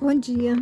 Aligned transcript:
Bom 0.00 0.14
dia. 0.14 0.56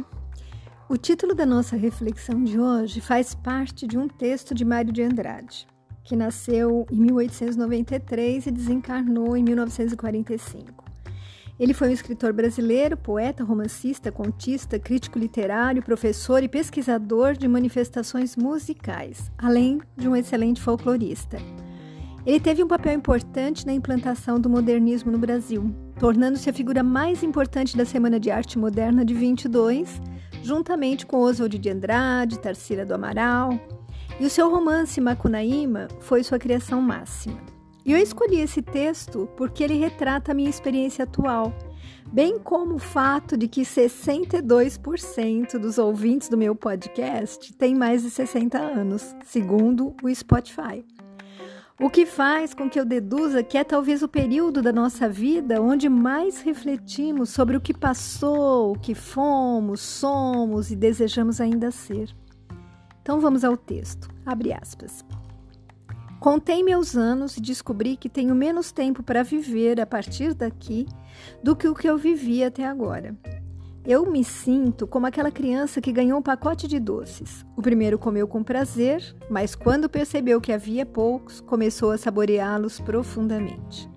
O 0.88 0.96
título 0.96 1.32
da 1.32 1.46
nossa 1.46 1.76
reflexão 1.76 2.42
de 2.42 2.58
hoje 2.58 3.00
faz 3.00 3.36
parte 3.36 3.86
de 3.86 3.96
um 3.96 4.08
texto 4.08 4.52
de 4.52 4.64
Mário 4.64 4.92
de 4.92 5.00
Andrade, 5.00 5.64
que 6.02 6.16
nasceu 6.16 6.84
em 6.90 7.00
1893 7.00 8.46
e 8.46 8.50
desencarnou 8.50 9.36
em 9.36 9.44
1945. 9.44 10.84
Ele 11.56 11.72
foi 11.72 11.88
um 11.88 11.92
escritor 11.92 12.32
brasileiro, 12.32 12.96
poeta, 12.96 13.44
romancista, 13.44 14.10
contista, 14.10 14.76
crítico 14.76 15.20
literário, 15.20 15.84
professor 15.84 16.42
e 16.42 16.48
pesquisador 16.48 17.34
de 17.34 17.46
manifestações 17.46 18.34
musicais, 18.34 19.30
além 19.38 19.80
de 19.96 20.08
um 20.08 20.16
excelente 20.16 20.60
folclorista. 20.60 21.38
Ele 22.26 22.40
teve 22.40 22.64
um 22.64 22.68
papel 22.68 22.94
importante 22.94 23.64
na 23.64 23.72
implantação 23.72 24.40
do 24.40 24.50
modernismo 24.50 25.12
no 25.12 25.18
Brasil, 25.18 25.72
tornando-se 25.98 26.48
a 26.48 26.52
figura 26.52 26.82
mais 26.82 27.22
importante 27.22 27.76
da 27.76 27.84
Semana 27.84 28.20
de 28.20 28.30
Arte 28.30 28.58
Moderna 28.58 29.04
de 29.04 29.14
22, 29.14 30.00
juntamente 30.42 31.04
com 31.04 31.18
Oswald 31.18 31.58
de 31.58 31.68
Andrade, 31.68 32.38
Tarsila 32.38 32.86
do 32.86 32.94
Amaral. 32.94 33.58
E 34.20 34.24
o 34.24 34.30
seu 34.30 34.50
romance 34.50 35.00
Macunaíma 35.00 35.88
foi 36.00 36.22
sua 36.22 36.38
criação 36.38 36.80
máxima. 36.80 37.38
E 37.84 37.92
eu 37.92 37.98
escolhi 37.98 38.40
esse 38.40 38.62
texto 38.62 39.28
porque 39.36 39.64
ele 39.64 39.74
retrata 39.74 40.32
a 40.32 40.34
minha 40.34 40.50
experiência 40.50 41.04
atual, 41.04 41.52
bem 42.12 42.38
como 42.38 42.74
o 42.74 42.78
fato 42.78 43.36
de 43.36 43.48
que 43.48 43.62
62% 43.62 45.58
dos 45.58 45.78
ouvintes 45.78 46.28
do 46.28 46.36
meu 46.36 46.54
podcast 46.54 47.52
têm 47.54 47.74
mais 47.74 48.02
de 48.02 48.10
60 48.10 48.58
anos, 48.58 49.16
segundo 49.24 49.96
o 50.02 50.14
Spotify. 50.14 50.84
O 51.80 51.88
que 51.88 52.04
faz 52.04 52.54
com 52.54 52.68
que 52.68 52.78
eu 52.78 52.84
deduza 52.84 53.40
que 53.40 53.56
é 53.56 53.62
talvez 53.62 54.02
o 54.02 54.08
período 54.08 54.60
da 54.60 54.72
nossa 54.72 55.08
vida 55.08 55.62
onde 55.62 55.88
mais 55.88 56.40
refletimos 56.40 57.30
sobre 57.30 57.56
o 57.56 57.60
que 57.60 57.72
passou, 57.72 58.72
o 58.72 58.78
que 58.78 58.96
fomos, 58.96 59.80
somos 59.80 60.72
e 60.72 60.76
desejamos 60.76 61.40
ainda 61.40 61.70
ser. 61.70 62.12
Então 63.00 63.20
vamos 63.20 63.44
ao 63.44 63.56
texto. 63.56 64.08
Abre 64.26 64.52
aspas. 64.52 65.04
Contei 66.18 66.64
meus 66.64 66.96
anos 66.96 67.36
e 67.36 67.40
descobri 67.40 67.96
que 67.96 68.08
tenho 68.08 68.34
menos 68.34 68.72
tempo 68.72 69.04
para 69.04 69.22
viver 69.22 69.80
a 69.80 69.86
partir 69.86 70.34
daqui 70.34 70.84
do 71.44 71.54
que 71.54 71.68
o 71.68 71.76
que 71.76 71.88
eu 71.88 71.96
vivi 71.96 72.42
até 72.42 72.66
agora. 72.66 73.16
Eu 73.88 74.04
me 74.04 74.22
sinto 74.22 74.86
como 74.86 75.06
aquela 75.06 75.30
criança 75.30 75.80
que 75.80 75.90
ganhou 75.90 76.18
um 76.18 76.22
pacote 76.22 76.68
de 76.68 76.78
doces. 76.78 77.42
O 77.56 77.62
primeiro 77.62 77.98
comeu 77.98 78.28
com 78.28 78.44
prazer, 78.44 79.02
mas 79.30 79.54
quando 79.54 79.88
percebeu 79.88 80.42
que 80.42 80.52
havia 80.52 80.84
poucos, 80.84 81.40
começou 81.40 81.92
a 81.92 81.96
saboreá-los 81.96 82.78
profundamente. 82.80 83.88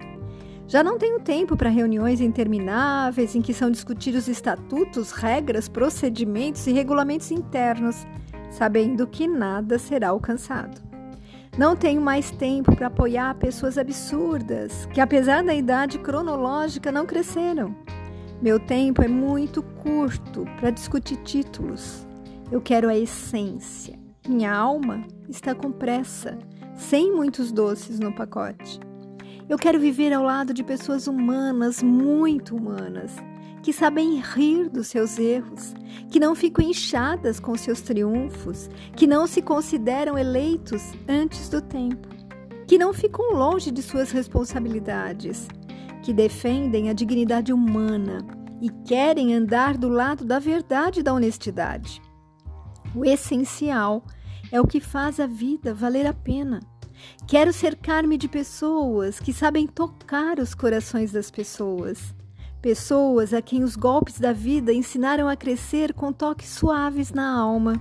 Já 0.66 0.82
não 0.82 0.98
tenho 0.98 1.20
tempo 1.20 1.58
para 1.58 1.70
reuniões 1.70 2.22
intermináveis 2.22 3.36
em 3.36 3.42
que 3.42 3.54
são 3.54 3.70
discutidos 3.70 4.30
estatutos, 4.30 5.12
regras, 5.12 5.68
procedimentos 5.68 6.66
e 6.68 6.72
regulamentos 6.72 7.30
internos, 7.30 8.08
sabendo 8.50 9.06
que 9.06 9.28
nada 9.28 9.78
será 9.78 10.08
alcançado. 10.08 10.82
Não 11.58 11.76
tenho 11.76 12.02
mais 12.02 12.32
tempo 12.32 12.74
para 12.78 12.88
apoiar 12.88 13.36
pessoas 13.36 13.78
absurdas 13.78 14.86
que, 14.94 15.02
apesar 15.02 15.44
da 15.44 15.54
idade 15.54 16.00
cronológica, 16.00 16.94
não 16.94 17.06
cresceram. 17.06 17.76
Meu 18.42 18.60
tempo 18.60 19.04
é 19.04 19.08
muito 19.08 19.62
curto 19.62 20.48
para 20.60 20.72
discutir 20.72 21.18
títulos. 21.18 22.08
Eu 22.52 22.60
quero 22.60 22.90
a 22.90 22.98
essência. 22.98 24.00
Minha 24.28 24.52
alma 24.52 25.06
está 25.30 25.54
com 25.54 25.72
pressa, 25.72 26.40
sem 26.76 27.12
muitos 27.12 27.52
doces 27.52 28.00
no 28.00 28.12
pacote. 28.12 28.80
Eu 29.48 29.60
quero 29.60 29.80
viver 29.80 30.12
ao 30.12 30.24
lado 30.24 30.56
de 30.56 30.64
pessoas 30.64 31.06
humanas, 31.06 31.84
muito 31.84 32.56
humanas, 32.56 33.16
que 33.62 33.72
sabem 33.72 34.20
rir 34.20 34.70
dos 34.70 34.88
seus 34.88 35.20
erros, 35.20 35.76
que 36.10 36.20
não 36.20 36.34
ficam 36.34 36.66
inchadas 36.66 37.40
com 37.40 37.56
seus 37.56 37.82
triunfos, 37.82 38.72
que 38.96 39.06
não 39.06 39.28
se 39.28 39.44
consideram 39.44 40.18
eleitos 40.18 40.82
antes 41.08 41.48
do 41.48 41.62
tempo, 41.62 42.08
que 42.66 42.80
não 42.80 42.92
ficam 42.92 43.36
longe 43.36 43.70
de 43.70 43.84
suas 43.84 44.10
responsabilidades 44.10 45.48
que 46.02 46.14
defendem 46.14 46.90
a 46.90 46.94
dignidade 46.94 47.54
humana 47.54 48.26
e 48.62 48.70
querem 48.86 49.34
andar 49.34 49.78
do 49.78 49.90
lado 49.90 50.26
da 50.26 50.40
verdade 50.40 51.00
e 51.00 51.04
da 51.04 51.14
honestidade. 51.14 52.02
O 52.96 53.06
essencial 53.06 54.04
é 54.52 54.60
o 54.60 54.68
que 54.68 54.80
faz 54.80 55.20
a 55.20 55.26
vida 55.26 55.74
valer 55.74 56.06
a 56.06 56.14
pena. 56.14 56.60
Quero 57.28 57.52
cercar-me 57.54 58.18
de 58.18 58.28
pessoas 58.28 59.20
que 59.20 59.34
sabem 59.34 59.66
tocar 59.66 60.40
os 60.40 60.54
corações 60.54 61.12
das 61.12 61.32
pessoas. 61.32 62.14
Pessoas 62.62 63.34
a 63.34 63.42
quem 63.42 63.64
os 63.64 63.76
golpes 63.76 64.20
da 64.20 64.34
vida 64.34 64.72
ensinaram 64.72 65.28
a 65.28 65.36
crescer 65.36 65.94
com 65.94 66.14
toques 66.14 66.50
suaves 66.50 67.12
na 67.12 67.36
alma. 67.36 67.74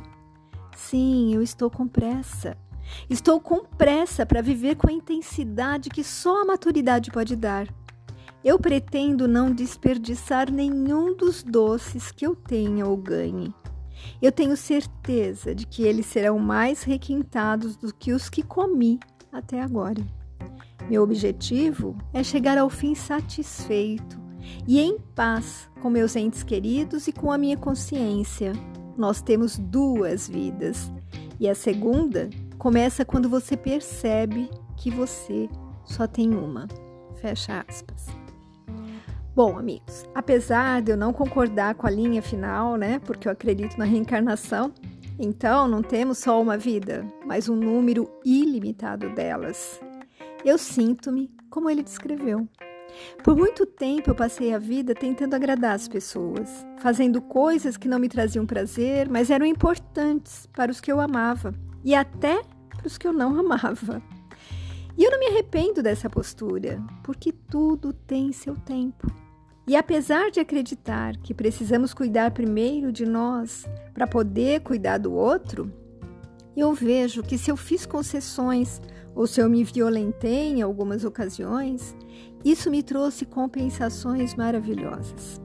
Sim, 0.75 1.35
eu 1.35 1.43
estou 1.43 1.69
com 1.69 1.87
pressa. 1.87 2.57
Estou 3.09 3.41
com 3.41 3.65
pressa 3.65 4.25
para 4.25 4.41
viver 4.41 4.77
com 4.77 4.89
a 4.89 4.93
intensidade 4.93 5.91
que 5.91 6.03
só 6.03 6.43
a 6.43 6.47
maturidade 6.47 7.11
pode 7.11 7.37
dar. 7.37 7.69
Eu 8.43 8.59
pretendo 8.59 9.29
não 9.29 9.53
desperdiçar 9.53 10.51
nenhum 10.51 11.15
dos 11.15 11.43
doces 11.43 12.11
que 12.11 12.27
eu 12.27 12.35
tenha 12.35 12.87
ou 12.87 12.97
ganhe. 12.97 13.55
Eu 14.21 14.33
tenho 14.33 14.57
certeza 14.57 15.55
de 15.55 15.67
que 15.67 15.83
eles 15.83 16.07
serão 16.07 16.39
mais 16.39 16.83
requintados 16.83 17.77
do 17.77 17.93
que 17.93 18.13
os 18.13 18.31
que 18.31 18.43
comi 18.43 18.99
até 19.31 19.61
agora. 19.61 20.03
Meu 20.89 21.03
objetivo 21.03 21.97
é 22.15 22.23
chegar 22.23 22.57
ao 22.57 22.71
fim 22.71 22.95
satisfeito 22.95 24.19
e 24.67 24.81
em 24.81 24.99
paz 25.15 25.69
com 25.83 25.91
meus 25.91 26.17
entes 26.17 26.43
queridos 26.43 27.07
e 27.09 27.13
com 27.13 27.31
a 27.31 27.39
minha 27.39 27.59
consciência. 27.59 28.53
Nós 28.97 29.21
temos 29.21 29.59
duas 29.59 30.27
vidas 30.27 30.91
e 31.39 31.49
a 31.49 31.55
segunda 31.55 32.31
começa 32.59 33.05
quando 33.05 33.29
você 33.29 33.57
percebe 33.57 34.51
que 34.77 34.91
você 34.91 35.49
só 35.85 36.07
tem 36.07 36.35
uma. 36.35 36.67
Fecha 37.21 37.65
aspas. 37.69 38.20
Bom, 39.35 39.57
amigos, 39.57 40.05
apesar 40.13 40.83
de 40.83 40.91
eu 40.91 40.97
não 40.97 41.13
concordar 41.13 41.77
com 41.77 41.87
a 41.87 41.91
linha 41.91 42.21
final, 42.21 42.77
né, 42.77 42.99
porque 42.99 43.29
eu 43.29 43.33
acredito 43.33 43.79
na 43.79 43.85
reencarnação, 43.85 44.73
então 45.19 45.69
não 45.69 45.83
temos 45.83 46.19
só 46.19 46.43
uma 46.43 46.59
vida, 46.59 47.07
mas 47.25 47.49
um 47.49 47.55
número 47.55 48.11
ilimitado 48.25 49.09
delas. 49.15 49.81
Eu 50.45 50.59
sinto-me 50.59 51.31
como 51.49 51.71
ele 51.71 51.83
descreveu. 51.83 52.49
Por 53.23 53.37
muito 53.37 53.65
tempo 53.65 54.11
eu 54.11 54.17
passei 54.17 54.53
a 54.53 54.59
vida 54.59 54.95
tentando 54.95 55.35
agradar 55.35 55.75
as 55.77 55.87
pessoas, 55.87 56.67
fazendo 56.79 57.23
coisas 57.23 57.77
que 57.77 57.87
não 57.87 58.01
me 58.01 58.09
traziam 58.09 58.45
prazer, 58.45 59.09
mas 59.09 59.31
eram 59.31 59.47
importantes 59.47 60.49
para 60.53 60.73
os 60.73 60.81
que 60.81 60.91
eu 60.91 61.01
amava 61.01 61.55
e 61.85 61.95
até 61.95 62.43
para 62.69 62.87
os 62.87 62.99
que 62.99 63.07
eu 63.07 63.13
não 63.13 63.39
amava. 63.39 64.03
E 64.97 65.05
eu 65.05 65.11
não 65.11 65.19
me 65.19 65.27
arrependo 65.27 65.83
dessa 65.83 66.11
postura, 66.11 66.83
porque 67.03 67.33
tudo 67.33 67.93
tem 67.93 68.33
seu 68.33 68.55
tempo. 68.55 69.07
E 69.67 69.77
apesar 69.77 70.31
de 70.31 70.41
acreditar 70.41 71.17
que 71.19 71.33
precisamos 71.33 71.95
cuidar 71.95 72.33
primeiro 72.33 72.91
de 72.91 73.07
nós 73.07 73.67
para 73.95 74.07
poder 74.07 74.63
cuidar 74.63 74.99
do 74.99 75.13
outro, 75.13 75.73
eu 76.57 76.75
vejo 76.75 77.23
que 77.23 77.39
se 77.39 77.51
eu 77.51 77.57
fiz 77.57 77.87
concessões 77.87 78.81
ou 79.15 79.27
se 79.27 79.41
eu 79.41 79.49
me 79.49 79.63
violentei 79.63 80.49
em 80.49 80.63
algumas 80.63 81.05
ocasiões, 81.05 81.95
isso 82.45 82.71
me 82.71 82.83
trouxe 82.83 83.25
compensações 83.25 84.35
maravilhosas. 84.35 85.41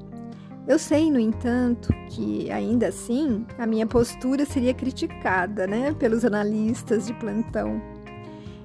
Eu 0.67 0.79
sei, 0.79 1.11
no 1.11 1.19
entanto, 1.19 1.93
que 2.09 2.49
ainda 2.49 2.87
assim 2.87 3.45
a 3.59 3.67
minha 3.67 3.85
postura 3.85 4.45
seria 4.45 4.73
criticada 4.73 5.67
né, 5.67 5.93
pelos 5.93 6.25
analistas 6.25 7.05
de 7.05 7.13
plantão. 7.13 7.79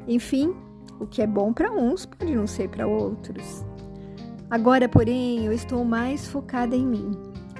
Enfim, 0.08 0.54
o 1.00 1.06
que 1.06 1.22
é 1.22 1.26
bom 1.26 1.52
para 1.52 1.72
uns 1.72 2.06
pode 2.06 2.34
não 2.36 2.46
ser 2.46 2.68
para 2.68 2.86
outros. 2.86 3.64
Agora, 4.50 4.88
porém, 4.88 5.46
eu 5.46 5.52
estou 5.52 5.84
mais 5.84 6.28
focada 6.28 6.76
em 6.76 6.86
mim, 6.86 7.12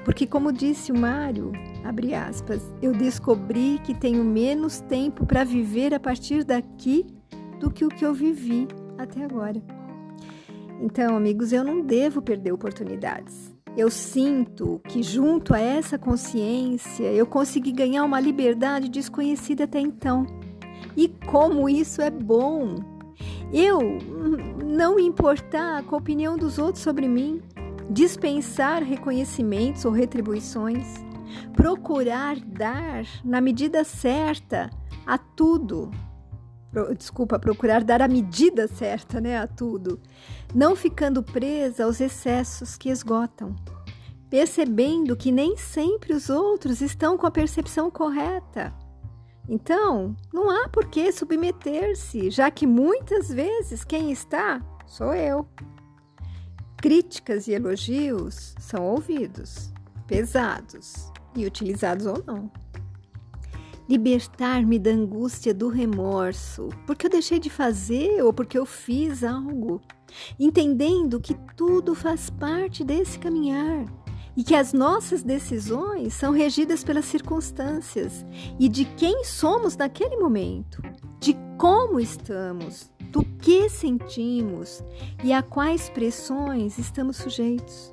porque, 0.04 0.26
como 0.26 0.52
disse 0.52 0.92
o 0.92 0.98
Mário, 0.98 1.52
abre 1.84 2.14
aspas, 2.14 2.62
eu 2.82 2.92
descobri 2.92 3.80
que 3.84 3.94
tenho 3.94 4.24
menos 4.24 4.80
tempo 4.80 5.24
para 5.24 5.44
viver 5.44 5.94
a 5.94 6.00
partir 6.00 6.44
daqui 6.44 7.06
do 7.58 7.70
que 7.70 7.84
o 7.84 7.88
que 7.88 8.04
eu 8.04 8.12
vivi 8.12 8.68
até 8.98 9.24
agora. 9.24 9.62
Então, 10.80 11.16
amigos, 11.16 11.52
eu 11.52 11.62
não 11.62 11.80
devo 11.80 12.22
perder 12.22 12.52
oportunidades. 12.52 13.54
Eu 13.76 13.90
sinto 13.90 14.80
que, 14.88 15.02
junto 15.02 15.54
a 15.54 15.60
essa 15.60 15.96
consciência, 15.96 17.04
eu 17.12 17.26
consegui 17.26 17.70
ganhar 17.70 18.02
uma 18.02 18.18
liberdade 18.18 18.88
desconhecida 18.88 19.64
até 19.64 19.78
então. 19.78 20.26
E 20.96 21.08
como 21.08 21.68
isso 21.68 22.02
é 22.02 22.10
bom! 22.10 22.99
Eu 23.52 23.98
não 24.64 24.98
importar 24.98 25.82
com 25.84 25.96
a 25.96 25.98
opinião 25.98 26.36
dos 26.36 26.58
outros 26.58 26.82
sobre 26.82 27.08
mim, 27.08 27.42
dispensar 27.90 28.82
reconhecimentos 28.82 29.84
ou 29.84 29.90
retribuições, 29.90 30.86
procurar 31.54 32.36
dar 32.38 33.04
na 33.24 33.40
medida 33.40 33.82
certa 33.82 34.70
a 35.04 35.18
tudo. 35.18 35.90
Desculpa, 36.96 37.36
procurar 37.40 37.82
dar 37.82 38.00
a 38.00 38.06
medida 38.06 38.68
certa, 38.68 39.20
né, 39.20 39.36
a 39.38 39.48
tudo, 39.48 40.00
não 40.54 40.76
ficando 40.76 41.20
presa 41.20 41.82
aos 41.84 42.00
excessos 42.00 42.76
que 42.76 42.88
esgotam. 42.88 43.56
percebendo 44.30 45.16
que 45.16 45.32
nem 45.32 45.56
sempre 45.56 46.14
os 46.14 46.30
outros 46.30 46.80
estão 46.80 47.18
com 47.18 47.26
a 47.26 47.30
percepção 47.32 47.90
correta. 47.90 48.72
Então, 49.52 50.14
não 50.32 50.48
há 50.48 50.68
por 50.68 50.86
que 50.86 51.10
submeter-se, 51.10 52.30
já 52.30 52.52
que 52.52 52.68
muitas 52.68 53.28
vezes 53.28 53.82
quem 53.82 54.12
está 54.12 54.62
sou 54.86 55.12
eu. 55.12 55.44
Críticas 56.76 57.48
e 57.48 57.52
elogios 57.52 58.54
são 58.60 58.86
ouvidos, 58.86 59.72
pesados 60.06 61.10
e 61.34 61.44
utilizados 61.44 62.06
ou 62.06 62.22
não. 62.24 62.48
Libertar-me 63.88 64.78
da 64.78 64.92
angústia 64.92 65.52
do 65.52 65.68
remorso, 65.68 66.68
porque 66.86 67.06
eu 67.06 67.10
deixei 67.10 67.40
de 67.40 67.50
fazer 67.50 68.22
ou 68.22 68.32
porque 68.32 68.56
eu 68.56 68.64
fiz 68.64 69.24
algo, 69.24 69.80
entendendo 70.38 71.18
que 71.18 71.34
tudo 71.56 71.92
faz 71.96 72.30
parte 72.30 72.84
desse 72.84 73.18
caminhar 73.18 73.84
e 74.40 74.42
que 74.42 74.54
as 74.54 74.72
nossas 74.72 75.22
decisões 75.22 76.14
são 76.14 76.32
regidas 76.32 76.82
pelas 76.82 77.04
circunstâncias 77.04 78.24
e 78.58 78.70
de 78.70 78.86
quem 78.86 79.22
somos 79.22 79.76
naquele 79.76 80.16
momento, 80.16 80.80
de 81.20 81.36
como 81.58 82.00
estamos, 82.00 82.90
do 83.12 83.22
que 83.22 83.68
sentimos 83.68 84.82
e 85.22 85.30
a 85.30 85.42
quais 85.42 85.90
pressões 85.90 86.78
estamos 86.78 87.18
sujeitos. 87.18 87.92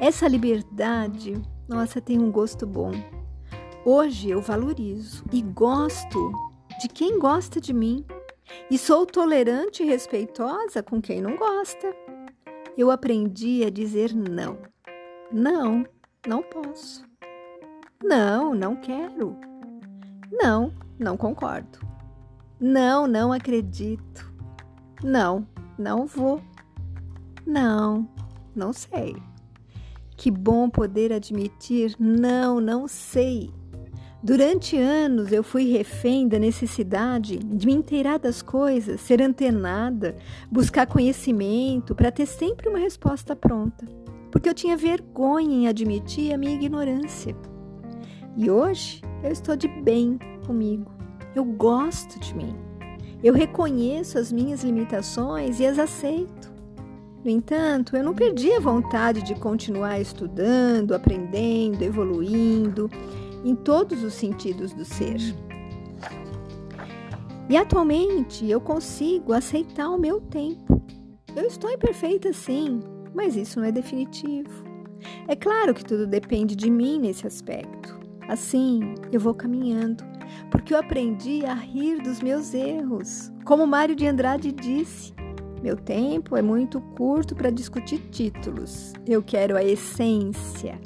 Essa 0.00 0.26
liberdade, 0.26 1.40
nossa, 1.68 2.00
tem 2.00 2.18
um 2.18 2.32
gosto 2.32 2.66
bom. 2.66 2.90
Hoje 3.84 4.30
eu 4.30 4.42
valorizo 4.42 5.22
e 5.32 5.40
gosto 5.40 6.32
de 6.80 6.88
quem 6.88 7.20
gosta 7.20 7.60
de 7.60 7.72
mim 7.72 8.04
e 8.68 8.76
sou 8.76 9.06
tolerante 9.06 9.84
e 9.84 9.86
respeitosa 9.86 10.82
com 10.82 11.00
quem 11.00 11.22
não 11.22 11.36
gosta. 11.36 11.94
Eu 12.76 12.90
aprendi 12.90 13.64
a 13.64 13.70
dizer 13.70 14.12
não 14.12 14.58
não, 15.30 15.84
não 16.26 16.42
posso. 16.42 17.04
Não, 18.02 18.54
não 18.54 18.76
quero. 18.76 19.36
Não, 20.32 20.72
não 20.98 21.16
concordo. 21.16 21.80
Não, 22.58 23.06
não 23.06 23.32
acredito. 23.32 24.32
Não, 25.02 25.46
não 25.78 26.06
vou. 26.06 26.40
Não, 27.46 28.08
não 28.56 28.72
sei. 28.72 29.16
Que 30.16 30.30
bom 30.30 30.70
poder 30.70 31.12
admitir 31.12 31.94
não, 31.98 32.58
não 32.58 32.88
sei. 32.88 33.52
Durante 34.22 34.76
anos 34.76 35.30
eu 35.30 35.44
fui 35.44 35.70
refém 35.70 36.26
da 36.26 36.38
necessidade 36.38 37.38
de 37.38 37.66
me 37.66 37.74
inteirar 37.74 38.18
das 38.18 38.42
coisas, 38.42 39.00
ser 39.00 39.22
antenada, 39.22 40.16
buscar 40.50 40.86
conhecimento 40.86 41.94
para 41.94 42.10
ter 42.10 42.26
sempre 42.26 42.68
uma 42.68 42.78
resposta 42.78 43.36
pronta 43.36 43.86
porque 44.30 44.48
eu 44.48 44.54
tinha 44.54 44.76
vergonha 44.76 45.54
em 45.54 45.68
admitir 45.68 46.32
a 46.32 46.38
minha 46.38 46.54
ignorância. 46.54 47.34
E 48.36 48.50
hoje 48.50 49.02
eu 49.22 49.32
estou 49.32 49.56
de 49.56 49.68
bem 49.68 50.18
comigo. 50.46 50.90
Eu 51.34 51.44
gosto 51.44 52.18
de 52.20 52.34
mim. 52.34 52.54
Eu 53.22 53.34
reconheço 53.34 54.18
as 54.18 54.30
minhas 54.30 54.62
limitações 54.62 55.58
e 55.58 55.66
as 55.66 55.78
aceito. 55.78 56.52
No 57.24 57.30
entanto, 57.30 57.96
eu 57.96 58.04
não 58.04 58.14
perdi 58.14 58.52
a 58.52 58.60
vontade 58.60 59.22
de 59.22 59.34
continuar 59.34 60.00
estudando, 60.00 60.94
aprendendo, 60.94 61.82
evoluindo, 61.82 62.88
em 63.44 63.54
todos 63.56 64.04
os 64.04 64.14
sentidos 64.14 64.72
do 64.72 64.84
ser. 64.84 65.16
E 67.48 67.56
atualmente 67.56 68.48
eu 68.48 68.60
consigo 68.60 69.32
aceitar 69.32 69.90
o 69.90 69.98
meu 69.98 70.20
tempo. 70.20 70.80
Eu 71.34 71.44
estou 71.44 71.70
imperfeita 71.70 72.32
sim, 72.32 72.80
mas 73.14 73.36
isso 73.36 73.58
não 73.58 73.66
é 73.66 73.72
definitivo. 73.72 74.64
É 75.26 75.36
claro 75.36 75.74
que 75.74 75.84
tudo 75.84 76.06
depende 76.06 76.56
de 76.56 76.70
mim 76.70 76.98
nesse 76.98 77.26
aspecto. 77.26 77.98
Assim, 78.28 78.94
eu 79.10 79.20
vou 79.20 79.34
caminhando, 79.34 80.04
porque 80.50 80.74
eu 80.74 80.78
aprendi 80.78 81.44
a 81.44 81.54
rir 81.54 82.02
dos 82.02 82.20
meus 82.20 82.52
erros. 82.52 83.32
Como 83.44 83.66
Mário 83.66 83.96
de 83.96 84.06
Andrade 84.06 84.52
disse, 84.52 85.14
meu 85.62 85.76
tempo 85.76 86.36
é 86.36 86.42
muito 86.42 86.80
curto 86.96 87.34
para 87.34 87.50
discutir 87.50 87.98
títulos. 88.10 88.92
Eu 89.06 89.22
quero 89.22 89.56
a 89.56 89.64
essência. 89.64 90.78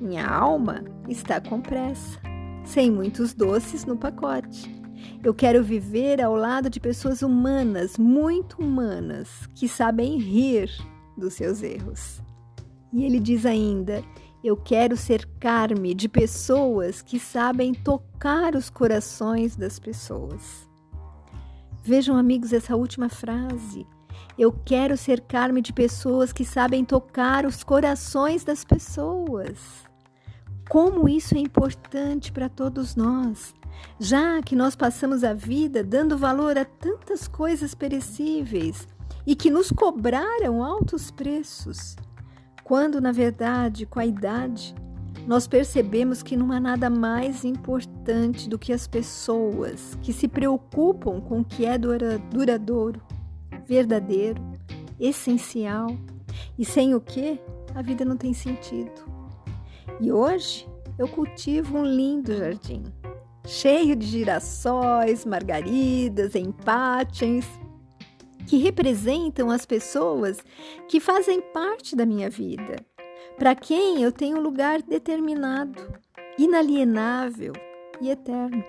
Minha 0.00 0.26
alma 0.26 0.84
está 1.08 1.40
com 1.40 1.60
pressa, 1.60 2.20
sem 2.64 2.90
muitos 2.90 3.34
doces 3.34 3.84
no 3.84 3.96
pacote. 3.96 4.80
Eu 5.22 5.34
quero 5.34 5.62
viver 5.62 6.20
ao 6.22 6.34
lado 6.34 6.70
de 6.70 6.80
pessoas 6.80 7.22
humanas, 7.22 7.98
muito 7.98 8.60
humanas, 8.60 9.48
que 9.54 9.68
sabem 9.68 10.18
rir 10.18 10.70
dos 11.20 11.34
seus 11.34 11.62
erros. 11.62 12.20
E 12.92 13.04
ele 13.04 13.20
diz 13.20 13.46
ainda: 13.46 14.02
Eu 14.42 14.56
quero 14.56 14.96
cercar-me 14.96 15.94
de 15.94 16.08
pessoas 16.08 17.00
que 17.00 17.20
sabem 17.20 17.72
tocar 17.72 18.56
os 18.56 18.68
corações 18.68 19.54
das 19.54 19.78
pessoas. 19.78 20.68
Vejam, 21.82 22.16
amigos, 22.16 22.52
essa 22.52 22.74
última 22.74 23.08
frase. 23.08 23.86
Eu 24.36 24.52
quero 24.52 24.96
cercar-me 24.96 25.60
de 25.60 25.72
pessoas 25.72 26.32
que 26.32 26.44
sabem 26.44 26.84
tocar 26.84 27.44
os 27.44 27.62
corações 27.62 28.42
das 28.42 28.64
pessoas. 28.64 29.58
Como 30.68 31.08
isso 31.08 31.34
é 31.34 31.38
importante 31.38 32.32
para 32.32 32.48
todos 32.48 32.96
nós, 32.96 33.54
já 33.98 34.40
que 34.40 34.54
nós 34.54 34.76
passamos 34.76 35.24
a 35.24 35.34
vida 35.34 35.82
dando 35.82 36.16
valor 36.16 36.56
a 36.56 36.64
tantas 36.64 37.26
coisas 37.26 37.74
perecíveis 37.74 38.86
e 39.30 39.36
que 39.36 39.48
nos 39.48 39.70
cobraram 39.70 40.60
altos 40.60 41.08
preços, 41.12 41.94
quando 42.64 43.00
na 43.00 43.12
verdade, 43.12 43.86
com 43.86 44.00
a 44.00 44.04
idade, 44.04 44.74
nós 45.24 45.46
percebemos 45.46 46.20
que 46.20 46.36
não 46.36 46.50
há 46.50 46.58
nada 46.58 46.90
mais 46.90 47.44
importante 47.44 48.48
do 48.48 48.58
que 48.58 48.72
as 48.72 48.88
pessoas 48.88 49.96
que 50.02 50.12
se 50.12 50.26
preocupam 50.26 51.20
com 51.20 51.42
o 51.42 51.44
que 51.44 51.64
é 51.64 51.78
duradouro, 51.78 53.00
verdadeiro, 53.64 54.42
essencial 54.98 55.96
e 56.58 56.64
sem 56.64 56.96
o 56.96 57.00
que 57.00 57.40
a 57.72 57.82
vida 57.82 58.04
não 58.04 58.16
tem 58.16 58.34
sentido. 58.34 59.00
E 60.00 60.10
hoje 60.10 60.68
eu 60.98 61.06
cultivo 61.06 61.78
um 61.78 61.84
lindo 61.84 62.36
jardim, 62.36 62.82
cheio 63.46 63.94
de 63.94 64.06
girassóis, 64.06 65.24
margaridas, 65.24 66.34
empátiens 66.34 67.46
que 68.50 68.56
representam 68.56 69.48
as 69.48 69.64
pessoas 69.64 70.38
que 70.88 70.98
fazem 70.98 71.40
parte 71.40 71.94
da 71.94 72.04
minha 72.04 72.28
vida, 72.28 72.84
para 73.38 73.54
quem 73.54 74.02
eu 74.02 74.10
tenho 74.10 74.38
um 74.38 74.40
lugar 74.40 74.82
determinado, 74.82 75.94
inalienável 76.36 77.52
e 78.00 78.10
eterno. 78.10 78.64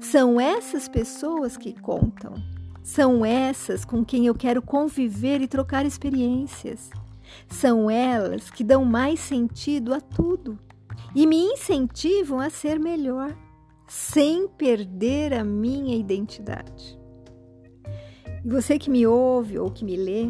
São 0.00 0.40
essas 0.40 0.88
pessoas 0.88 1.56
que 1.56 1.80
contam. 1.80 2.34
São 2.82 3.24
essas 3.24 3.84
com 3.84 4.04
quem 4.04 4.26
eu 4.26 4.34
quero 4.34 4.60
conviver 4.60 5.40
e 5.40 5.46
trocar 5.46 5.86
experiências. 5.86 6.90
São 7.46 7.88
elas 7.88 8.50
que 8.50 8.64
dão 8.64 8.84
mais 8.84 9.20
sentido 9.20 9.94
a 9.94 10.00
tudo 10.00 10.58
e 11.14 11.24
me 11.24 11.36
incentivam 11.36 12.40
a 12.40 12.50
ser 12.50 12.80
melhor, 12.80 13.32
sem 13.86 14.48
perder 14.48 15.32
a 15.32 15.44
minha 15.44 15.94
identidade. 15.94 17.03
E 18.44 18.48
você 18.48 18.78
que 18.78 18.90
me 18.90 19.06
ouve 19.06 19.58
ou 19.58 19.70
que 19.70 19.84
me 19.84 19.96
lê, 19.96 20.28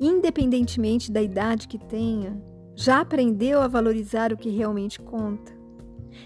independentemente 0.00 1.12
da 1.12 1.22
idade 1.22 1.68
que 1.68 1.78
tenha, 1.78 2.36
já 2.74 3.00
aprendeu 3.00 3.60
a 3.60 3.68
valorizar 3.68 4.32
o 4.32 4.36
que 4.36 4.50
realmente 4.50 5.00
conta? 5.00 5.52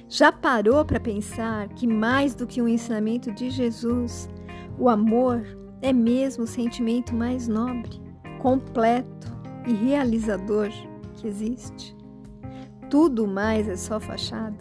Já 0.09 0.33
parou 0.33 0.83
para 0.85 0.99
pensar 0.99 1.69
que 1.69 1.87
mais 1.87 2.35
do 2.35 2.47
que 2.47 2.62
um 2.62 2.69
ensinamento 2.69 3.31
de 3.33 3.50
Jesus, 3.50 4.31
o 4.78 4.88
amor 4.88 5.43
é 5.83 5.93
mesmo 5.93 6.45
o 6.45 6.47
sentimento 6.47 7.14
mais 7.14 7.47
nobre, 7.47 8.00
completo 8.40 9.37
e 9.66 9.75
realizador 9.75 10.71
que 11.16 11.26
existe? 11.26 11.95
Tudo 12.88 13.26
mais 13.26 13.69
é 13.69 13.76
só 13.76 14.00
fachada? 14.00 14.57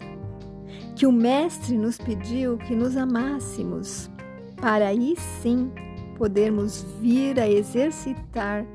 Que 0.94 1.06
o 1.06 1.12
Mestre 1.12 1.78
nos 1.78 1.96
pediu 1.96 2.58
que 2.58 2.74
nos 2.74 2.96
amássemos, 2.96 4.10
para 4.60 4.88
aí 4.88 5.14
sim 5.16 5.70
podermos 6.16 6.82
vir 7.00 7.38
a 7.38 7.48
exercitar 7.48 8.66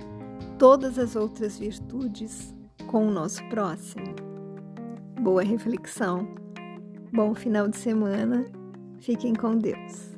todas 0.57 0.97
as 0.97 1.15
outras 1.15 1.57
virtudes 1.57 2.55
com 2.87 3.07
o 3.07 3.11
nosso 3.11 3.43
próximo. 3.49 4.15
Boa 5.21 5.43
reflexão, 5.43 6.27
bom 7.11 7.33
final 7.33 7.67
de 7.67 7.77
semana, 7.77 8.45
fiquem 8.99 9.33
com 9.33 9.57
Deus. 9.57 10.10